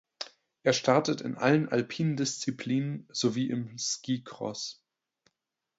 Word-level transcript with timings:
Er 0.63 0.73
startet 0.73 1.21
in 1.21 1.37
allen 1.37 1.69
alpinen 1.69 2.17
Disziplinen 2.17 3.07
sowie 3.11 3.51
im 3.51 3.77
Skicross. 3.77 4.81